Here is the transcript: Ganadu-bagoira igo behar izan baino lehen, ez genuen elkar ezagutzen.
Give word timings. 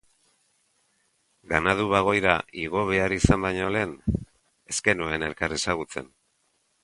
Ganadu-bagoira 1.51 2.31
igo 2.63 2.81
behar 2.91 3.15
izan 3.19 3.45
baino 3.47 3.69
lehen, 3.75 3.95
ez 4.75 4.79
genuen 4.89 5.27
elkar 5.31 5.57
ezagutzen. 5.61 6.11